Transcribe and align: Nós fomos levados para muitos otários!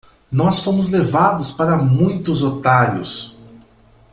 Nós 0.31 0.57
fomos 0.57 0.87
levados 0.89 1.51
para 1.51 1.77
muitos 1.77 2.41
otários! 2.41 3.37